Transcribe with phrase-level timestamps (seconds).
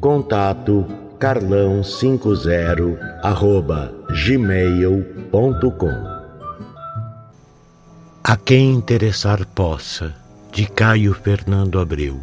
[0.00, 0.86] Contato
[1.18, 3.92] carlão50 arroba
[4.24, 5.90] gmail.com
[8.22, 10.14] A quem interessar possa,
[10.52, 12.16] de Caio Fernando Abreu.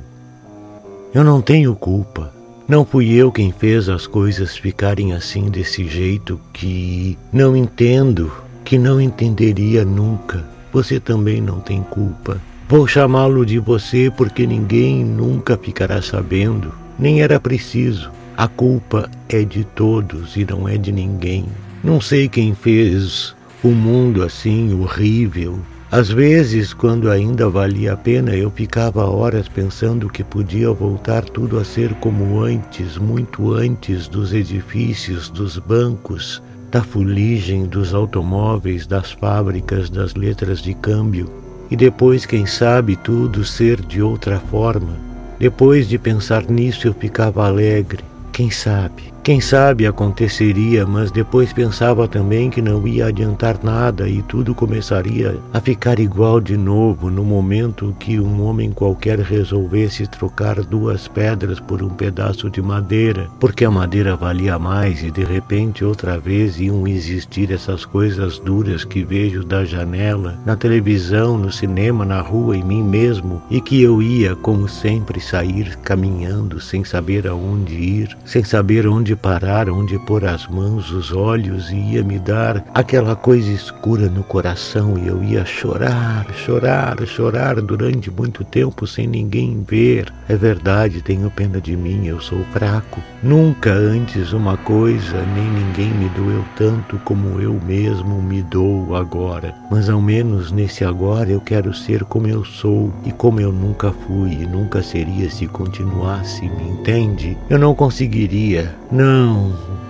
[1.13, 2.31] Eu não tenho culpa.
[2.65, 8.31] Não fui eu quem fez as coisas ficarem assim desse jeito que não entendo,
[8.63, 10.45] que não entenderia nunca.
[10.71, 12.39] Você também não tem culpa.
[12.69, 18.11] Vou chamá-lo de você porque ninguém nunca ficará sabendo nem era preciso.
[18.37, 21.45] A culpa é de todos e não é de ninguém.
[21.83, 25.59] Não sei quem fez o mundo assim horrível.
[25.91, 31.57] Às vezes, quando ainda valia a pena, eu ficava horas pensando que podia voltar tudo
[31.57, 39.11] a ser como antes, muito antes dos edifícios, dos bancos, da fuligem dos automóveis, das
[39.11, 41.31] fábricas, das letras de câmbio.
[41.71, 47.45] E depois, quem sabe, tudo ser de outra forma depois de pensar nisso, eu ficava
[47.45, 48.03] alegre.
[48.31, 49.14] Quem sabe?
[49.25, 55.39] Quem sabe aconteceria, mas depois pensava também que não ia adiantar nada e tudo começaria
[55.51, 61.59] a ficar igual de novo no momento que um homem qualquer resolvesse trocar duas pedras
[61.59, 66.59] por um pedaço de madeira, porque a madeira valia mais e de repente outra vez
[66.59, 72.55] iam existir essas coisas duras que vejo da janela, na televisão, no cinema, na rua,
[72.55, 78.15] em mim mesmo, e que eu ia, como sempre, sair caminhando sem saber aonde ir,
[78.23, 82.63] sem saber onde onde parar, onde pôr as mãos, os olhos, e ia me dar
[82.73, 89.07] aquela coisa escura no coração, e eu ia chorar, chorar, chorar durante muito tempo sem
[89.07, 90.11] ninguém ver.
[90.27, 93.01] É verdade, tenho pena de mim, eu sou fraco.
[93.23, 99.55] Nunca antes uma coisa, nem ninguém me doeu tanto como eu mesmo me dou agora.
[99.71, 103.91] Mas ao menos nesse agora eu quero ser como eu sou e como eu nunca
[103.91, 107.37] fui e nunca seria se continuasse, me entende?
[107.49, 109.04] Eu não conseguiria, não,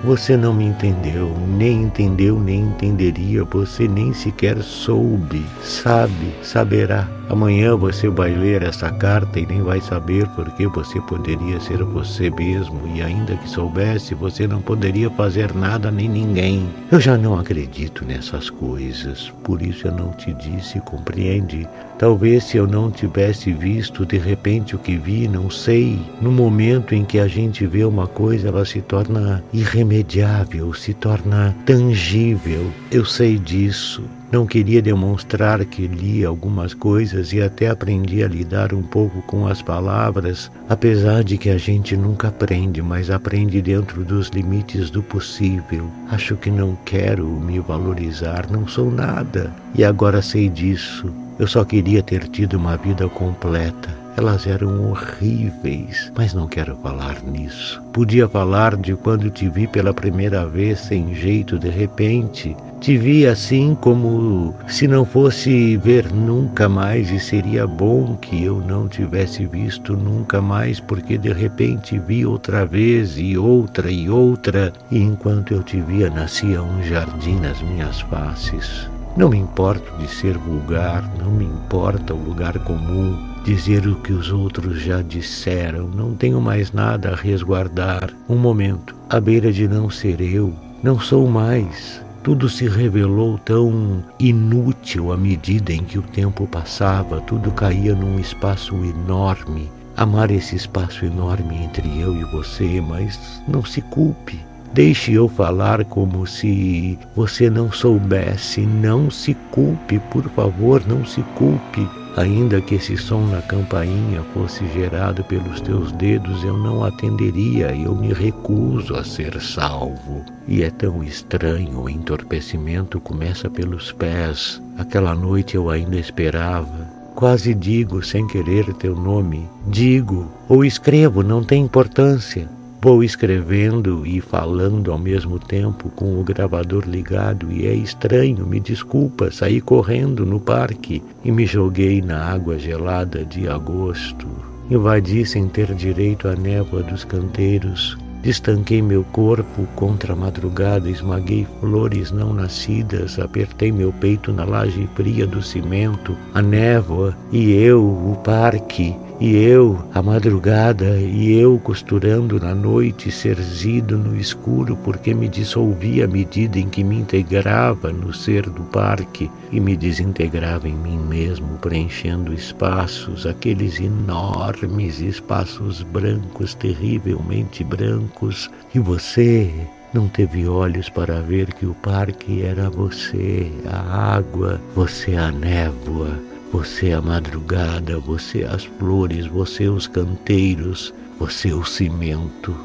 [0.03, 7.08] você não me entendeu, nem entendeu, nem entenderia, você nem sequer soube, sabe, saberá.
[7.30, 12.30] Amanhã você vai ler essa carta e nem vai saber porque você poderia ser você
[12.30, 16.69] mesmo, e ainda que soubesse, você não poderia fazer nada nem ninguém.
[16.91, 21.68] Eu já não acredito nessas coisas, por isso eu não te disse, compreende?
[21.97, 26.00] Talvez se eu não tivesse visto de repente o que vi, não sei.
[26.22, 31.56] No momento em que a gente vê uma coisa, ela se torna irremediável, se torna
[31.66, 32.72] tangível.
[32.91, 34.03] Eu sei disso.
[34.31, 39.47] Não queria demonstrar que li algumas coisas e até aprendi a lidar um pouco com
[39.47, 45.03] as palavras, apesar de que a gente nunca aprende, mas aprende dentro dos limites do
[45.03, 45.90] possível.
[46.09, 49.53] Acho que não quero me valorizar, não sou nada.
[49.75, 51.14] E agora sei disso.
[51.38, 57.22] Eu só queria ter tido uma vida completa elas eram horríveis, mas não quero falar
[57.22, 57.81] nisso.
[57.91, 62.56] Podia falar de quando te vi pela primeira vez sem jeito de repente.
[62.85, 68.59] Te vi assim como se não fosse ver nunca mais e seria bom que eu
[68.59, 74.72] não tivesse visto nunca mais, porque de repente vi outra vez e outra e outra,
[74.91, 78.88] e enquanto eu te via nascia um jardim nas minhas faces.
[79.17, 84.14] Não me importo de ser vulgar, não me importa o lugar comum, dizer o que
[84.14, 85.87] os outros já disseram.
[85.87, 88.11] Não tenho mais nada a resguardar.
[88.29, 90.53] Um momento, à beira de não ser eu,
[90.84, 92.04] não sou mais.
[92.25, 98.17] Tudo se revelou tão inútil à medida em que o tempo passava, tudo caía num
[98.17, 99.69] espaço enorme.
[99.95, 104.39] Amar esse espaço enorme entre eu e você, mas não se culpe.
[104.73, 108.61] Deixe eu falar como se você não soubesse.
[108.61, 111.87] Não se culpe, por favor, não se culpe.
[112.17, 117.94] Ainda que esse som na campainha fosse gerado pelos teus dedos, eu não atenderia, eu
[117.94, 120.23] me recuso a ser salvo.
[120.47, 124.62] E é tão estranho, o entorpecimento começa pelos pés.
[124.78, 126.88] Aquela noite eu ainda esperava.
[127.14, 129.50] Quase digo sem querer teu nome.
[129.68, 132.47] Digo ou escrevo, não tem importância.
[132.85, 138.59] Vou escrevendo e falando ao mesmo tempo com o gravador ligado e é estranho, me
[138.59, 144.28] desculpa, saí correndo no parque e me joguei na água gelada de agosto.
[144.70, 147.97] Invadi sem ter direito à névoa dos canteiros.
[148.22, 154.87] Destanquei meu corpo contra a madrugada, esmaguei flores não nascidas, apertei meu peito na laje
[154.93, 161.58] fria do cimento, a névoa e eu, o parque, e eu, a madrugada, e eu
[161.59, 167.94] costurando na noite, serzido no escuro, porque me dissolvia à medida em que me integrava
[167.94, 175.82] no ser do parque e me desintegrava em mim mesmo, preenchendo espaços, aqueles enormes espaços
[175.82, 179.50] brancos, terrivelmente brancos, e você,
[179.94, 186.20] não teve olhos para ver que o parque era você, a água, você a névoa,
[186.55, 192.55] você a madrugada, você as flores, você os canteiros, você o cimento.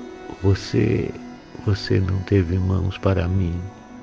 [0.44, 1.10] Você,
[1.66, 3.60] você não teve mãos para mim.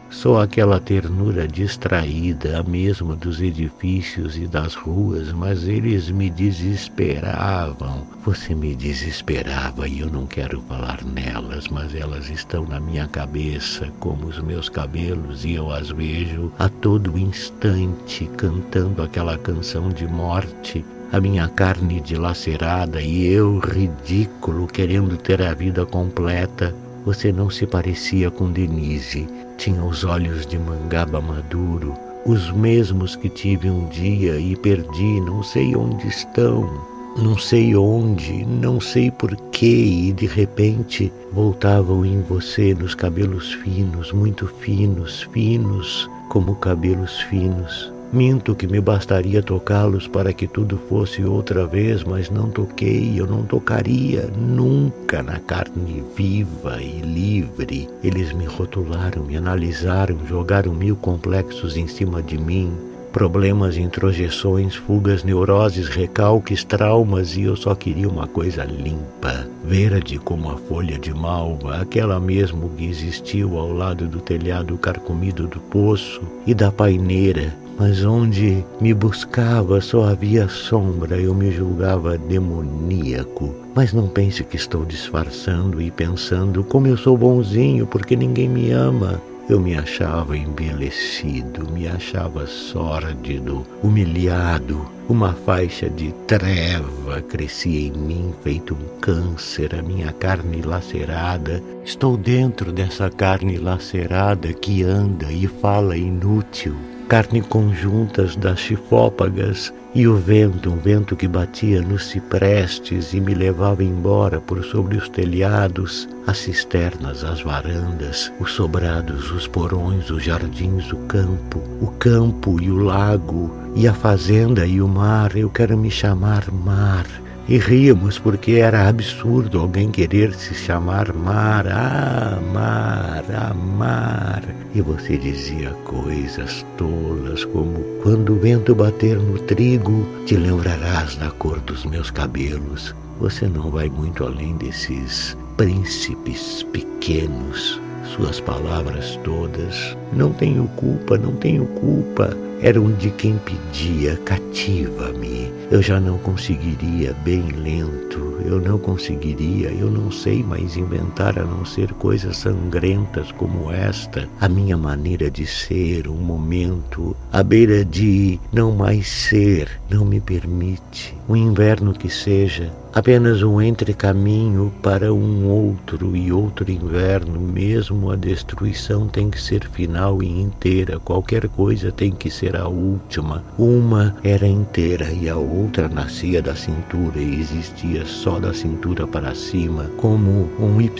[0.10, 8.08] Só aquela ternura distraída, a mesma dos edifícios e das ruas, mas eles me desesperavam.
[8.24, 13.92] Você me desesperava e eu não quero falar nelas, mas elas estão na minha cabeça,
[14.00, 20.08] como os meus cabelos, e eu as vejo a todo instante cantando aquela canção de
[20.08, 26.76] morte a minha carne dilacerada e eu, ridículo, querendo ter a vida completa.
[27.06, 29.28] Você não se parecia com Denise.
[29.58, 31.94] Tinha os olhos de mangaba maduro,
[32.26, 36.70] os mesmos que tive um dia e perdi, não sei onde estão,
[37.18, 44.12] não sei onde, não sei porquê, e de repente voltavam em você nos cabelos finos,
[44.12, 47.97] muito finos, finos como cabelos finos.
[48.12, 53.28] Minto que me bastaria tocá-los para que tudo fosse outra vez, mas não toquei, eu
[53.28, 57.90] não tocaria nunca na carne viva e livre.
[58.02, 62.72] Eles me rotularam, me analisaram, jogaram mil complexos em cima de mim,
[63.12, 70.50] problemas, introjeções, fugas, neuroses, recalques, traumas, e eu só queria uma coisa limpa, verde como
[70.50, 76.22] a folha de malva, aquela mesmo que existiu ao lado do telhado carcomido do poço
[76.46, 83.54] e da paineira mas onde me buscava só havia sombra, eu me julgava demoníaco.
[83.76, 88.72] Mas não pense que estou disfarçando e pensando como eu sou bonzinho porque ninguém me
[88.72, 89.22] ama.
[89.48, 94.86] Eu me achava embelecido, me achava sórdido, humilhado.
[95.08, 101.64] Uma faixa de treva crescia em mim, feito um câncer, a minha carne lacerada.
[101.86, 106.76] Estou dentro dessa carne lacerada que anda e fala inútil
[107.08, 113.34] carne conjuntas das chifópagas e o vento, um vento que batia nos ciprestes e me
[113.34, 120.22] levava embora por sobre os telhados, as cisternas, as varandas, os sobrados, os porões, os
[120.22, 125.36] jardins, o campo, o campo e o lago, e a fazenda e o mar.
[125.36, 127.08] Eu quero me chamar mar
[127.48, 134.44] e ríamos porque era absurdo alguém querer se chamar Mar, ah, Mar, Amar.
[134.76, 141.32] E você dizia coisas tolas como: quando o vento bater no trigo, te lembrarás da
[141.32, 142.94] cor dos meus cabelos.
[143.20, 147.82] Você não vai muito além desses príncipes pequenos.
[148.16, 152.36] Suas palavras todas, não tenho culpa, não tenho culpa,
[152.68, 155.54] eram de quem pedia: cativa-me.
[155.72, 161.44] Eu já não conseguiria bem lento, eu não conseguiria, eu não sei mais inventar a
[161.44, 167.84] não ser coisas sangrentas como esta, a minha maneira de ser, um momento à beira
[167.84, 171.16] de não mais ser, não me permite.
[171.28, 178.16] Um inverno que seja apenas um entrecaminho para um outro e outro inverno, mesmo a
[178.16, 183.44] destruição tem que ser final e inteira, qualquer coisa tem que ser a última.
[183.58, 189.36] Uma era inteira e a outra nascia da cintura e existia só da cintura para
[189.36, 190.92] cima, como um Y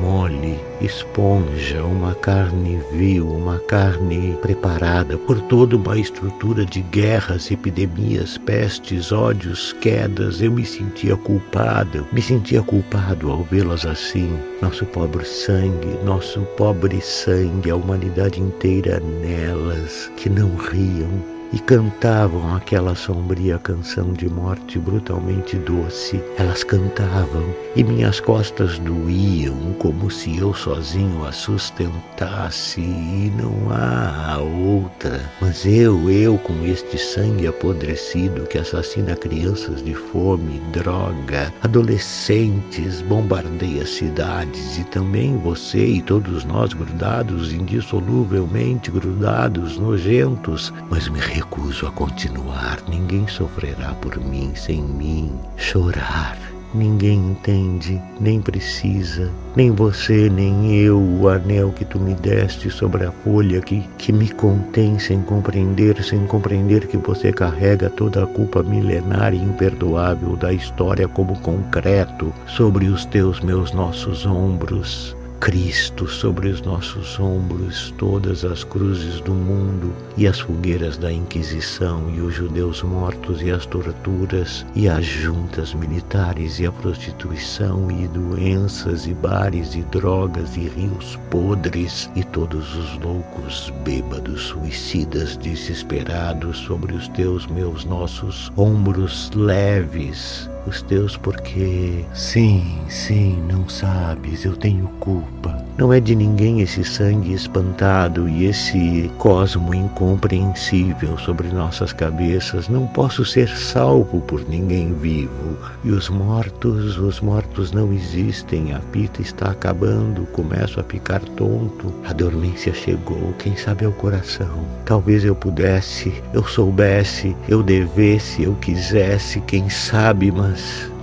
[0.00, 8.38] mole, esponja, uma carne vil, uma carne preparada por toda uma estrutura de guerras, epidemias,
[8.38, 10.40] pestes, ódios, quedas.
[10.40, 14.38] Eu me senti sentia culpado, me sentia culpado ao vê-las assim.
[14.62, 21.08] Nosso pobre sangue, nosso pobre sangue, a humanidade inteira nelas, que não 黑影
[21.54, 26.20] e cantavam aquela sombria canção de morte brutalmente doce.
[26.36, 27.44] Elas cantavam
[27.76, 35.30] e minhas costas doíam como se eu sozinho a sustentasse e não há outra.
[35.40, 43.86] Mas eu, eu com este sangue apodrecido que assassina crianças de fome, droga, adolescentes, bombardeia
[43.86, 51.90] cidades e também você e todos nós grudados, indissoluvelmente grudados, nojentos, mas me recuso a
[51.90, 52.78] continuar.
[52.88, 55.32] Ninguém sofrerá por mim sem mim.
[55.56, 56.38] Chorar.
[56.74, 63.04] Ninguém entende, nem precisa, nem você, nem eu, o anel que tu me deste sobre
[63.04, 68.26] a folha que, que me contém sem compreender, sem compreender que você carrega toda a
[68.26, 75.16] culpa milenar e imperdoável da história como concreto sobre os teus, meus, nossos ombros.
[75.40, 82.10] Cristo sobre os nossos ombros todas as cruzes do mundo e as fogueiras da Inquisição
[82.10, 88.08] e os judeus mortos e as torturas e as juntas militares e a prostituição e
[88.08, 96.58] doenças e bares e drogas e rios podres e todos os loucos bêbados suicidas desesperados
[96.58, 104.56] sobre os teus meus nossos ombros leves os teus porque sim, sim, não sabes, eu
[104.56, 105.64] tenho culpa.
[105.76, 112.68] Não é de ninguém esse sangue espantado e esse cosmo incompreensível sobre nossas cabeças.
[112.68, 115.58] Não posso ser salvo por ninguém vivo.
[115.82, 118.72] E os mortos, os mortos não existem.
[118.72, 121.92] A pita está acabando, começo a ficar tonto.
[122.04, 124.64] A dormência chegou, quem sabe ao coração.
[124.84, 130.53] Talvez eu pudesse, eu soubesse, eu devesse, eu quisesse, quem sabe, mas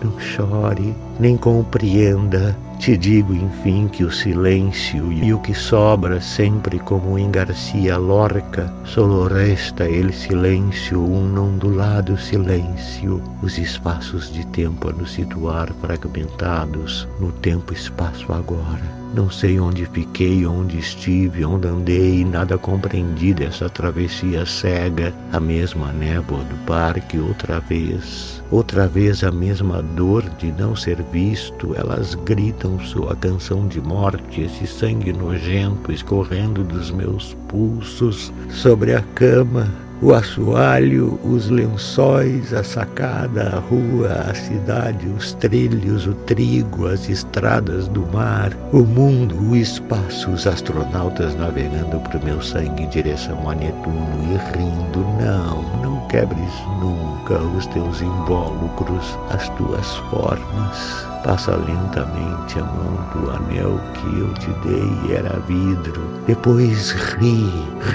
[0.03, 2.55] não chore, nem compreenda.
[2.79, 8.73] Te digo, enfim, que o silêncio e o que sobra sempre como em Garcia Lorca,
[8.85, 17.07] solo resta el silêncio, um ondulado silêncio, os espaços de tempo a nos situar fragmentados
[17.19, 19.01] no tempo-espaço agora.
[19.13, 25.91] Não sei onde fiquei, onde estive, onde andei, nada compreendi dessa travessia cega, a mesma
[25.91, 28.40] névoa do parque outra vez.
[28.51, 34.41] Outra vez a mesma dor de não ser visto, elas gritam sua canção de morte,
[34.41, 38.33] esse sangue nojento escorrendo dos meus pulsos.
[38.49, 46.07] Sobre a cama o assoalho, os lençóis, a sacada, a rua, a cidade, os trilhos,
[46.07, 52.41] o trigo, as estradas do mar, o mundo, o espaço, os astronautas navegando por meu
[52.41, 55.05] sangue em direção a Netuno e rindo.
[55.21, 55.80] Não
[56.11, 56.51] quebres
[56.81, 61.07] nunca os teus invólucros, as tuas formas.
[61.23, 66.01] Passa lentamente a mão do anel que eu te dei era vidro.
[66.27, 67.49] Depois ri,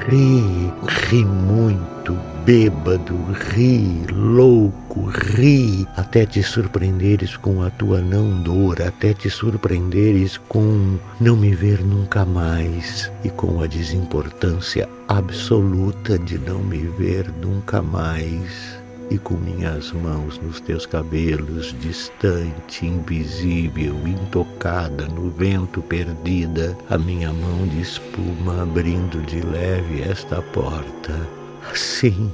[0.09, 0.73] ri,
[1.11, 2.17] ri muito,
[2.47, 3.17] bêbado,
[3.51, 10.97] ri, louco, ri, até te surpreenderes com a tua não dor, até te surpreenderes com
[11.21, 17.83] não me ver nunca mais e com a desimportância absoluta de não me ver nunca
[17.83, 18.79] mais
[19.11, 27.33] e com minhas mãos nos teus cabelos, distante, invisível, intocada, no vento perdida, a minha
[27.33, 31.36] mão de espuma abrindo de leve esta porta.
[31.71, 32.33] Assim